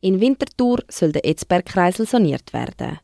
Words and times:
In 0.00 0.20
Winterthur 0.20 0.84
soll 0.88 1.10
der 1.10 1.24
Etzbergkreisel 1.24 2.06
saniert 2.06 2.52
werden. 2.52 3.00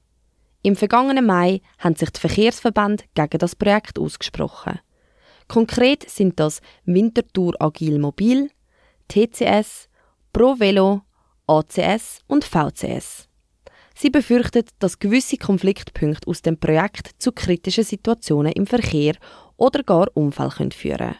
Im 0.63 0.77
vergangenen 0.77 1.27
Mai 1.27 1.61
haben 1.79 1.97
sich 1.97 2.11
die 2.11 2.21
Verkehrsverbände 2.21 3.05
gegen 3.15 3.39
das 3.39 3.57
Projekt 3.57 3.99
ausgesprochen. 3.99 4.79
Konkret 5.49 6.09
sind 6.09 6.39
das 6.39 6.61
Winterthur 6.85 7.55
Agil 7.61 7.99
Mobil, 7.99 8.49
TCS, 9.09 9.89
Pro 10.33 10.59
Velo, 10.59 11.03
ACS 11.47 12.21
und 12.29 12.45
VCS. 12.45 13.29
Sie 13.97 14.11
befürchtet, 14.11 14.71
dass 14.79 14.99
gewisse 14.99 15.37
Konfliktpunkte 15.37 16.29
aus 16.29 16.43
dem 16.43 16.59
Projekt 16.59 17.11
zu 17.19 17.33
kritischen 17.33 17.85
Situationen 17.85 18.53
im 18.53 18.67
Verkehr 18.67 19.15
oder 19.57 19.83
gar 19.83 20.09
Unfall 20.15 20.51
führen 20.51 20.71
können. 20.71 21.17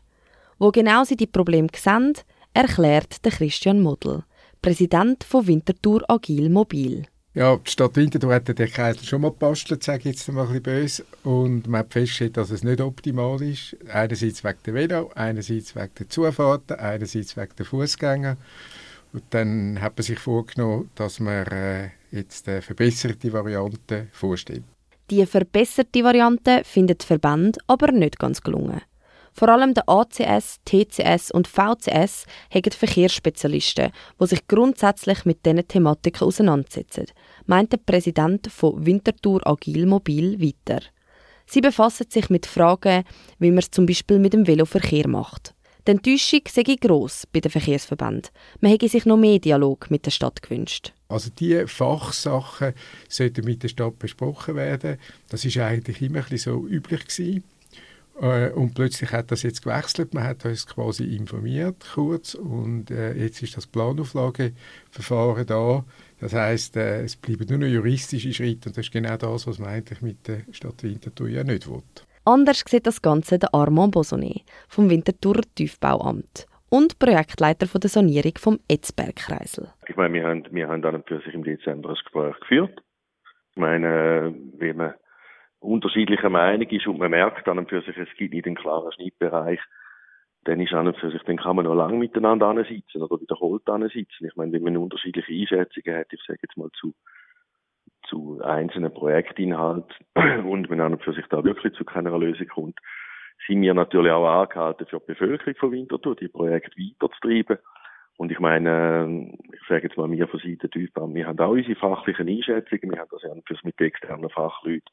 Wo 0.59 0.71
genau 0.71 1.05
sie 1.05 1.17
die 1.17 1.27
Probleme 1.27 1.69
sehen, 1.77 2.15
erklärt 2.53 3.25
der 3.25 3.33
Christian 3.33 3.83
Model, 3.83 4.25
Präsident 4.65 5.25
von 5.25 5.47
Winterthur 5.47 6.03
Agil 6.09 6.49
Mobil. 6.49 7.05
Ja, 7.35 7.55
die 7.55 7.71
Stadt 7.71 7.97
Winterthur 7.97 8.33
hat 8.33 8.49
den 8.49 8.57
Kreisel 8.57 9.05
schon 9.05 9.21
mal 9.21 9.31
gebastelt, 9.31 9.83
sage 9.83 9.99
ich 9.99 10.05
jetzt 10.17 10.33
mal 10.33 10.47
ein 10.47 10.47
bisschen 10.47 10.63
böse. 10.63 11.05
Und 11.23 11.67
man 11.67 11.81
hat 11.81 11.93
festgestellt, 11.93 12.39
dass 12.39 12.49
es 12.51 12.65
nicht 12.65 12.81
optimal 12.81 13.43
ist. 13.43 13.77
Einerseits 13.93 14.43
wegen 14.43 14.57
der 14.65 14.73
Velo, 14.73 15.11
einerseits 15.17 15.77
wegen 15.77 15.91
der 15.99 16.09
Zufahrten, 16.09 16.79
einerseits 16.79 17.37
wegen 17.37 17.53
der 17.59 17.67
Fußgänger. 17.67 18.39
Und 19.13 19.25
dann 19.29 19.83
hat 19.83 19.99
man 19.99 20.03
sich 20.03 20.19
vorgenommen, 20.19 20.89
dass 20.95 21.21
man 21.21 21.47
äh, 21.49 21.91
jetzt 22.11 22.49
eine 22.49 22.63
verbesserte 22.63 23.35
Variante 23.35 24.07
vorstellt. 24.13 24.63
Die 25.11 25.27
verbesserte 25.27 26.03
Variante 26.03 26.63
findet 26.65 27.03
der 27.03 27.07
Verband 27.07 27.59
aber 27.67 27.93
nicht 27.93 28.19
ganz 28.19 28.41
gelungen. 28.41 28.81
Vor 29.37 29.49
allem 29.49 29.75
der 29.75 29.89
ACS, 29.89 30.61
TCS 30.65 31.33
und 31.33 31.49
VCS 31.49 32.25
haben 32.55 32.71
Verkehrsspezialisten, 32.71 33.91
die 34.21 34.27
sich 34.27 34.47
grundsätzlich 34.47 35.25
mit 35.25 35.45
diesen 35.45 35.67
Thematiken 35.67 36.29
auseinandersetzen, 36.29 37.07
meint 37.47 37.73
der 37.73 37.79
Präsident 37.79 38.47
von 38.47 38.87
Winterthur 38.87 39.45
Agil 39.45 39.87
Mobil 39.87 40.41
weiter. 40.41 40.81
Sie 41.47 41.61
befassen 41.61 42.07
sich 42.09 42.31
mit 42.31 42.47
Fragen, 42.47 43.03
wie 43.41 43.51
man 43.51 43.59
es 43.59 43.73
zum 43.73 43.87
Beispiel 43.87 44.21
mit 44.21 44.35
dem 44.35 44.47
Veloverkehr 44.47 45.09
macht. 45.09 45.53
Die 45.87 45.91
Enttäuschung 45.91 46.41
sei 46.49 46.63
gross 46.81 47.27
bei 47.31 47.41
den 47.41 47.51
Verkehrsverbänden. 47.51 48.31
Man 48.61 48.71
hätte 48.71 48.89
sich 48.89 49.05
noch 49.05 49.19
mehr 49.19 49.39
Dialog 49.41 49.91
mit 49.91 50.07
der 50.07 50.13
Stadt 50.13 50.41
gewünscht. 50.41 50.95
Also 51.09 51.29
diese 51.39 51.69
Fachsachen 51.69 52.73
sollten 53.09 53.45
mit 53.45 53.63
der 53.65 53.69
Stadt 53.69 53.99
besprochen 53.99 54.57
werden. 54.57 54.97
Das 55.29 55.45
ist 55.45 55.59
eigentlich 55.59 56.01
immer 56.01 56.21
ein 56.21 56.27
bisschen 56.31 56.55
so 56.55 56.67
üblich 56.67 57.07
gewesen. 57.07 57.45
Äh, 58.21 58.51
und 58.51 58.75
plötzlich 58.75 59.13
hat 59.13 59.31
das 59.31 59.43
jetzt 59.43 59.63
gewechselt. 59.63 60.15
Man 60.15 60.25
hat 60.25 60.45
uns 60.45 60.67
quasi 60.67 61.17
informiert, 61.17 61.85
kurz, 61.95 62.35
und 62.35 62.91
äh, 62.91 63.15
jetzt 63.15 63.43
ist 63.43 63.57
das 63.57 63.67
Planauflageverfahren 63.67 65.47
da. 65.47 65.85
Das 66.21 66.33
heißt, 66.33 66.77
äh, 66.77 67.03
es 67.03 67.17
bleiben 67.17 67.47
nur 67.49 67.59
noch 67.59 67.67
juristische 67.67 68.33
Schritte 68.33 68.69
und 68.69 68.77
das 68.77 68.87
ist 68.87 68.93
genau 68.93 69.17
das, 69.17 69.47
was 69.47 69.59
man 69.59 69.71
eigentlich 69.71 70.01
mit 70.01 70.29
der 70.29 70.43
Stadt 70.53 70.83
Winterthur 70.83 71.29
ja 71.29 71.45
nicht 71.45 71.69
will. 71.69 71.83
Anders 72.25 72.65
sieht 72.67 72.87
das 72.87 73.03
Ganze 73.03 73.39
der 73.39 73.53
Armand 73.53 73.93
Bosonnet 73.93 74.43
vom 74.69 74.89
Winterthur 74.89 75.43
Tiefbauamt 75.55 76.47
und 76.71 76.99
Projektleiter 76.99 77.67
von 77.67 77.81
der 77.81 77.91
Sanierung 77.91 78.33
vom 78.39 78.59
Etzbergkreisel. 78.69 79.69
Ich 79.87 79.97
meine, 79.97 80.15
wir 80.15 80.25
haben, 80.25 80.45
wir 80.51 80.69
haben 80.69 80.83
dann 80.83 81.03
für 81.05 81.21
sich 81.21 81.35
im 81.35 81.45
Dezember 81.45 81.91
ein 81.91 81.95
Gespräch 81.95 82.41
geführt. 82.41 82.83
Ich 83.51 83.61
meine, 83.61 84.35
wie 84.59 84.73
man 84.73 84.95
unterschiedlicher 85.65 86.31
Meinung 86.31 86.69
ist 86.69 86.87
und 86.87 86.99
man 86.99 87.11
merkt 87.11 87.47
dann 87.47 87.67
für 87.67 87.83
sich, 87.83 87.97
es 87.97 88.09
gibt 88.17 88.35
nicht 88.35 88.47
einen 88.47 88.57
klaren 88.57 88.93
Schnittbereich, 88.93 89.61
dann 90.45 90.61
ist 90.61 90.73
an 90.75 90.87
und 90.87 90.99
für 90.99 91.11
sich, 91.11 91.23
dann 91.23 91.39
kann 91.39 91.57
man 91.57 91.65
noch 91.65 91.75
lange 91.75 91.97
miteinander 91.97 92.65
sitzen 92.65 93.03
oder 93.03 93.21
wiederholt 93.21 93.63
sitzen. 93.93 94.27
Ich 94.27 94.37
meine, 94.37 94.53
wenn 94.53 94.63
man 94.63 94.77
unterschiedliche 94.77 95.33
Einschätzungen 95.33 95.99
hat, 95.99 96.13
ich 96.13 96.21
sage 96.27 96.41
jetzt 96.43 96.57
mal 96.57 96.71
zu, 96.73 96.95
zu 98.07 98.41
einzelnen 98.43 98.93
Projektinhalt 98.93 99.87
und 100.15 100.69
wenn 100.69 100.81
an 100.81 100.93
und 100.93 101.03
für 101.03 101.15
sich 101.15 101.27
da 101.31 101.43
wirklich 101.43 101.73
zu 101.75 101.85
keiner 101.85 102.17
Lösung 102.19 102.47
kommt, 102.49 102.79
sind 103.47 103.63
wir 103.63 103.75
natürlich 103.75 104.13
auch 104.13 104.27
angehalten, 104.27 104.87
für 104.87 105.01
die 105.01 105.07
Bevölkerung 105.07 105.55
von 105.57 105.73
Winterthur 105.73 106.17
die 106.17 106.29
Projekte 106.29 106.77
weiterzutreiben. 106.77 107.59
Und 108.17 108.31
ich 108.31 108.39
meine, 108.39 109.33
ich 109.53 109.69
sage 109.69 109.89
jetzt 109.89 109.97
mal, 109.97 110.11
wir 110.11 110.29
von 110.29 110.39
Seiten 110.39 110.71
Typbahn, 110.71 111.15
wir 111.15 111.27
haben 111.27 111.39
auch 111.41 111.51
unsere 111.51 111.75
fachlichen 111.75 112.29
Einschätzungen, 112.29 112.93
wir 112.93 113.01
haben 113.01 113.09
das 113.11 113.23
ja 113.23 113.35
mit 113.35 113.81
externen 113.81 114.31
Fachleuten 114.31 114.89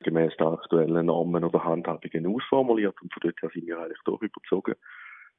gemäß 0.00 0.32
der 0.38 0.48
aktuellen 0.48 1.06
Normen 1.06 1.44
oder 1.44 1.64
Handhabungen 1.64 2.34
ausformuliert 2.34 2.94
und 3.02 3.12
von 3.12 3.20
dort 3.22 3.42
her 3.42 3.50
sind 3.52 3.66
wir 3.66 3.78
eigentlich 3.78 3.98
doch 4.04 4.20
überzogen, 4.22 4.74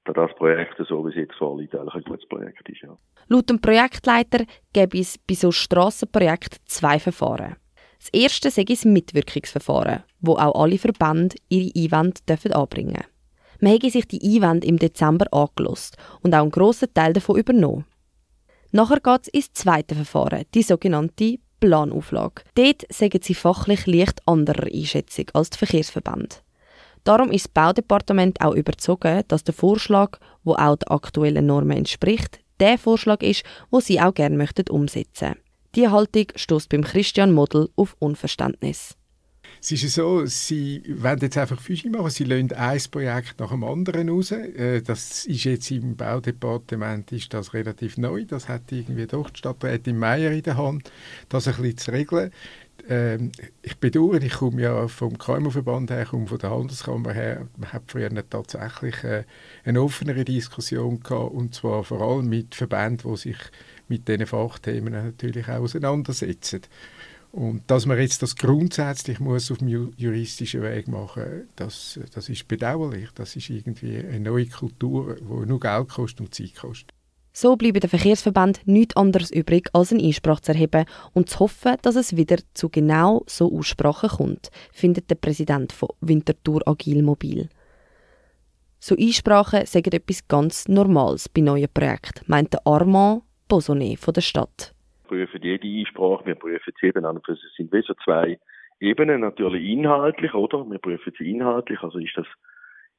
dass 0.06 0.16
das 0.16 0.36
Projekt, 0.36 0.76
so 0.88 1.06
wie 1.06 1.10
es 1.10 1.16
jetzt 1.16 1.36
vorliegt, 1.36 1.76
eigentlich 1.76 1.96
ein 1.96 2.04
gutes 2.04 2.28
Projekt 2.28 2.68
ist. 2.70 2.82
Ja. 2.82 2.98
Laut 3.28 3.50
dem 3.50 3.62
Projektleiter 3.62 4.46
gäbe 4.74 5.00
es 5.00 5.18
bei 5.18 5.36
so 5.36 5.52
Strassenprojekten 5.52 6.60
zwei 6.66 7.00
Verfahren. 7.00 7.56
Das 8.00 8.10
erste 8.14 8.50
sei 8.50 8.64
das 8.64 8.86
Mitwirkungsverfahren, 8.86 10.04
wo 10.22 10.34
auch 10.34 10.62
alle 10.62 10.78
Verbände 10.78 11.36
ihre 11.50 11.72
Einwände 11.76 12.22
dürfen 12.28 12.54
anbringen 12.54 12.94
dürfen. 12.94 13.10
Man 13.62 13.74
hätte 13.74 13.90
sich 13.90 14.08
die 14.08 14.22
Einwände 14.24 14.68
im 14.68 14.80
Dezember 14.80 15.26
angelost 15.32 15.98
und 16.22 16.34
auch 16.34 16.42
einen 16.42 16.52
grossen 16.52 16.94
Teil 16.94 17.12
davon 17.12 17.38
übernommen. 17.38 17.86
Nachher 18.72 19.02
geht 19.02 19.22
es 19.24 19.28
ins 19.28 19.54
zweite 19.54 19.96
Verfahren, 19.96 20.46
die 20.54 20.62
sogenannte 20.62 21.40
Planauflage. 21.60 22.44
Dort 22.56 22.86
sagen 22.92 23.20
sie 23.22 23.36
fachlich 23.36 23.86
leicht 23.86 24.22
anderer 24.26 24.68
Einschätzung 24.68 25.26
als 25.34 25.50
die 25.52 25.58
Verkehrsverbände. 25.58 26.38
Darum 27.04 27.32
ist 27.32 27.46
das 27.46 27.54
Baudepartement 27.54 28.42
auch 28.42 28.54
überzogen, 28.54 29.24
dass 29.28 29.44
der 29.44 29.54
Vorschlag, 29.54 30.20
wo 30.44 30.54
auch 30.54 30.76
den 30.76 30.88
aktuellen 30.90 31.46
Normen 31.46 31.78
entspricht, 31.78 32.40
der 32.60 32.78
Vorschlag 32.78 33.22
ist, 33.22 33.44
wo 33.72 33.80
sie 33.80 34.02
auch 34.02 34.14
gerne 34.14 34.38
möchten 34.38 34.70
umsetzen. 34.70 35.36
Die 35.76 35.88
Haltung 35.88 36.26
stößt 36.36 36.70
beim 36.70 36.84
Christian 36.84 37.32
Model 37.32 37.70
auf 37.76 37.96
Unverständnis. 38.00 38.96
Es 39.62 39.72
ist 39.72 39.94
so, 39.94 40.26
sie 40.26 40.82
wollen 40.88 41.20
jetzt 41.20 41.38
einfach 41.38 41.60
Füße 41.60 41.90
machen, 41.90 42.10
sie 42.10 42.24
lassen 42.24 42.54
ein 42.54 42.82
Projekt 42.92 43.40
nach 43.40 43.50
dem 43.50 43.66
anderen 43.66 44.10
raus. 44.10 44.32
Äh, 44.32 44.82
das 44.82 45.26
ist 45.26 45.44
jetzt 45.44 45.70
im 45.72 45.98
Baudepartement 45.98 47.12
ist 47.12 47.34
das 47.34 47.54
relativ 47.54 47.98
neu. 47.98 48.24
Das 48.24 48.48
hat 48.48 48.72
irgendwie 48.72 49.06
doch 49.06 49.30
die 49.30 49.40
Stadträtin 49.40 49.98
Meier 49.98 50.32
in 50.32 50.44
der 50.44 50.56
Hand, 50.56 50.92
das 51.28 51.48
ein 51.50 51.56
bisschen 51.56 51.78
zu 51.78 51.92
regeln. 51.92 52.32
Ähm, 52.88 53.34
ich 53.62 53.78
bedauere, 53.78 54.22
ich 54.22 54.34
komme 54.34 54.62
ja 54.62 54.88
vom 54.88 55.18
KMU-Verband 55.18 55.92
her, 55.92 56.06
komme 56.06 56.28
von 56.28 56.40
der 56.40 56.52
Handelskammer 56.52 57.14
her. 57.14 57.48
Man 57.58 57.74
hat 57.74 57.84
früher 57.88 58.10
tatsächlich 58.30 59.04
äh, 59.04 59.26
eine 59.66 59.82
offenere 59.82 60.24
Diskussion 60.24 61.02
gehabt, 61.02 61.34
und 61.34 61.54
zwar 61.54 61.84
vor 61.84 62.02
allem 62.02 62.30
mit 62.30 62.56
Verbänden, 62.56 63.12
die 63.12 63.18
sich 63.18 63.38
mit 63.90 64.08
diesen 64.08 64.26
Fachthemen 64.26 64.94
natürlich 64.94 65.50
auch 65.50 65.60
auseinandersetzen. 65.60 66.62
Und 67.32 67.70
dass 67.70 67.86
man 67.86 68.00
jetzt 68.00 68.24
das 68.24 68.36
grundsätzlich 68.36 69.20
muss 69.20 69.52
auf 69.52 69.60
dem 69.60 69.68
juristischen 69.68 70.64
Weg 70.64 70.88
machen 70.88 71.48
das, 71.56 72.00
das 72.14 72.28
ist 72.28 72.48
bedauerlich. 72.48 73.10
Das 73.14 73.36
ist 73.36 73.50
irgendwie 73.50 73.98
eine 73.98 74.20
neue 74.20 74.48
Kultur, 74.48 75.16
die 75.16 75.46
nur 75.46 75.60
Geld 75.60 75.90
kostet 75.90 76.22
und 76.22 76.34
Zeit 76.34 76.56
kostet. 76.56 76.94
So 77.32 77.56
bleibt 77.56 77.84
der 77.84 77.90
Verkehrsverband 77.90 78.62
nichts 78.66 78.96
anderes 78.96 79.30
übrig, 79.30 79.70
als 79.74 79.92
eine 79.92 80.04
Einsprache 80.04 80.42
zu 80.42 80.52
erheben 80.54 80.86
und 81.14 81.30
zu 81.30 81.40
hoffen, 81.40 81.76
dass 81.84 81.96
es 81.96 82.16
wieder 82.16 82.38
zu 82.56 82.70
genau 82.70 83.24
so 83.28 83.56
Aussprachen 83.56 84.10
kommt, 84.10 84.50
findet 84.74 85.10
der 85.12 85.16
Präsident 85.16 85.72
von 85.72 85.90
Winterthur 86.02 86.68
Agil 86.68 87.04
Mobil. 87.04 87.48
So 88.80 88.96
Einsprachen 88.96 89.68
sagen 89.68 89.92
etwas 89.92 90.28
ganz 90.28 90.68
Normales 90.68 91.30
bei 91.30 91.42
neuen 91.42 91.70
Projekten, 91.72 92.26
meint 92.26 92.66
Armand 92.66 93.22
Bosonnet 93.48 94.00
von 94.00 94.14
der 94.16 94.22
Stadt 94.22 94.74
prüfen 95.10 95.42
jede 95.42 95.68
Einsprache, 95.68 96.26
wir 96.26 96.36
prüfen 96.36 96.74
sie 96.80 96.88
eben 96.88 97.04
an 97.04 97.18
und 97.18 97.26
für 97.26 97.36
sich 97.36 97.52
sind 97.58 97.74
wie 97.74 97.82
so 97.82 97.94
zwei 98.06 98.40
Ebenen, 98.80 99.22
natürlich 99.22 99.68
inhaltlich, 99.68 100.34
oder? 100.34 100.70
Wir 100.70 100.78
prüfen 100.78 101.12
sie 101.18 101.32
inhaltlich, 101.32 101.82
also 101.82 101.98
ist 101.98 102.16
das, 102.16 102.28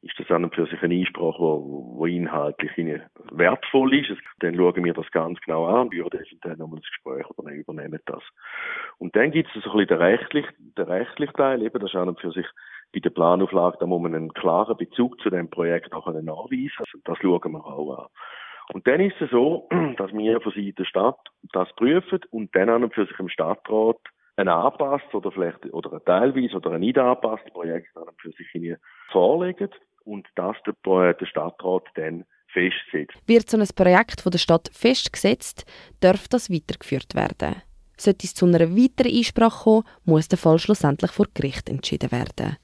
ist 0.03 0.19
das 0.19 0.31
an 0.31 0.45
und 0.45 0.55
für 0.55 0.67
sich 0.67 0.83
eine 0.83 0.95
Einsprache, 0.95 1.39
wo 1.39 2.05
inhaltlich 2.05 2.73
wertvoll 3.31 3.95
ist. 3.95 4.11
Dann 4.41 4.57
schauen 4.57 4.85
wir 4.85 4.93
das 4.93 5.11
ganz 5.13 5.41
genau 5.41 5.67
an 5.67 5.87
und 5.87 5.95
würden 5.95 6.21
eventuell 6.21 6.57
nochmal 6.57 6.81
das 6.81 6.91
Gespräch 6.91 7.31
oder 7.39 7.53
übernehmen 7.53 8.01
das. 8.07 8.23
Und 8.99 9.15
dann 9.15 9.31
gibt 9.31 9.49
es 9.55 9.63
so 9.63 9.71
ein 9.71 9.77
bisschen 9.79 9.89
den 9.89 9.99
rechtlichen, 9.99 10.75
den 10.77 10.85
rechtlichen 10.85 11.35
Teil, 11.35 11.63
eben, 11.63 11.79
das 11.79 11.91
ist 11.91 11.97
an 11.97 12.09
und 12.09 12.21
für 12.21 12.33
sich 12.33 12.47
bei 12.93 13.01
der 13.01 13.11
Planauflage, 13.11 13.79
da 13.79 13.87
muss 13.87 14.03
man 14.03 14.15
einen 14.15 14.35
klaren 14.35 14.77
Bezug 14.77 15.21
zu 15.21 15.31
dem 15.31 15.49
Projekt 15.49 15.93
auch 15.93 16.07
nachweisen. 16.09 16.73
Also 16.79 16.99
das 17.05 17.19
schauen 17.19 17.53
wir 17.53 17.65
auch 17.65 17.99
an. 17.99 18.09
Und 18.73 18.87
dann 18.87 19.01
ist 19.01 19.21
es 19.21 19.31
so, 19.31 19.69
dass 19.97 20.13
wir 20.13 20.41
von 20.41 20.53
Seiten 20.53 20.75
der 20.77 20.85
Stadt 20.85 21.19
das 21.53 21.69
prüfen 21.77 22.21
und 22.31 22.55
dann 22.55 22.69
an 22.69 22.91
für 22.91 23.07
sich 23.07 23.19
im 23.19 23.29
Stadtrat 23.29 23.99
ein 24.37 24.49
angepasst 24.49 25.13
oder 25.15 25.31
vielleicht 25.33 25.65
oder 25.73 25.93
ein 25.93 26.05
teilweise 26.05 26.57
oder 26.57 26.73
ein 26.73 26.81
nicht 26.81 26.99
angepasstes 26.99 27.53
Projekt 27.53 27.97
an 27.97 28.05
für 28.19 28.31
sich 28.33 28.77
vorlegen 29.11 29.71
und 30.05 30.27
das 30.37 30.57
der, 30.67 31.15
der 31.15 31.27
Stadtrat 31.27 31.85
dann 31.95 32.25
festsetzt. 32.49 33.17
Wird 33.27 33.49
so 33.49 33.59
ein 33.59 33.69
Projekt 33.75 34.21
von 34.21 34.33
der 34.33 34.39
Stadt 34.39 34.71
festgesetzt, 34.73 35.65
darf 36.01 36.29
das 36.29 36.51
weitergeführt 36.51 37.15
werden. 37.15 37.63
Sollte 37.97 38.25
es 38.25 38.35
zu 38.35 38.47
einer 38.47 38.61
weiteren 38.61 39.15
Einsprache 39.15 39.65
kommen, 39.65 39.85
muss 40.05 40.29
der 40.29 40.39
Fall 40.39 40.59
schlussendlich 40.59 41.11
vor 41.11 41.27
Gericht 41.35 41.69
entschieden 41.69 42.11
werden. 42.11 42.57